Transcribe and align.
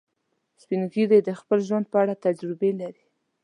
سپین 0.61 0.81
ږیری 0.93 1.19
د 1.23 1.29
خپل 1.39 1.59
ژوند 1.67 1.85
په 1.91 1.97
اړه 2.03 2.21
تجربې 2.25 2.71
لري 2.81 3.03